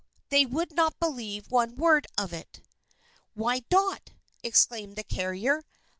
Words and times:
they 0.29 0.47
would 0.47 0.71
not 0.71 0.99
believe 0.99 1.51
one 1.51 1.75
word 1.75 2.07
of 2.17 2.33
it!" 2.33 2.63
"Why, 3.35 3.59
Dot!" 3.69 4.09
exclaimed 4.43 4.95
the 4.95 5.03
carrier. 5.03 5.63